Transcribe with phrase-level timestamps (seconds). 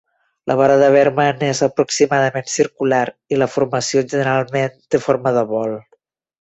[0.51, 3.03] La vora de Bergman és aproximadament circular
[3.37, 5.81] i la formació generalment té forma de bol.